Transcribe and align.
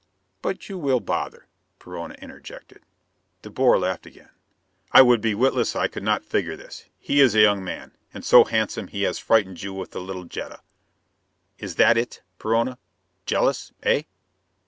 "But 0.41 0.67
you 0.67 0.79
will 0.79 0.99
bother," 0.99 1.45
Perona 1.77 2.15
interjected. 2.19 2.81
De 3.43 3.51
Boer 3.51 3.77
laughed 3.77 4.07
again. 4.07 4.31
"I 4.91 5.03
would 5.03 5.21
be 5.21 5.35
witless 5.35 5.73
could 5.73 5.97
I 5.97 6.03
not 6.03 6.25
figure 6.25 6.55
this! 6.55 6.85
He 6.97 7.19
is 7.21 7.35
a 7.35 7.39
young 7.39 7.63
man, 7.63 7.95
and 8.11 8.25
so 8.25 8.43
handsome 8.45 8.87
he 8.87 9.03
has 9.03 9.19
frightened 9.19 9.61
you 9.61 9.75
with 9.75 9.91
the 9.91 10.01
little 10.01 10.23
Jetta! 10.25 10.61
Is 11.59 11.75
that 11.75 11.97
it, 11.97 12.23
Perona? 12.39 12.79
Jealous, 13.27 13.73
eh?" 13.83 14.01